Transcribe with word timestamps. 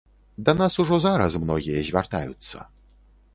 Да 0.47 0.53
нас 0.61 0.77
ужо 0.83 0.97
зараз 1.03 1.37
многія 1.43 1.85
звяртаюцца. 1.91 2.57